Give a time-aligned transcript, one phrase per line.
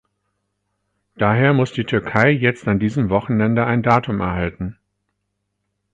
[1.15, 4.75] Daher muss die Türkei jetzt an diesem Wochenende ein Datum erhalten.